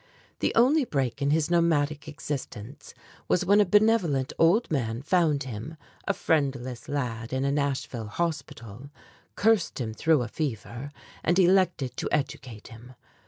[0.39, 2.95] The only break in his nomadic existence
[3.27, 5.77] was when a benevolent old gentleman found him,
[6.07, 8.89] a friendless lad in a Nashville hospital,
[9.35, 10.89] cursed him through a fever,
[11.23, 12.95] and elected to educate him.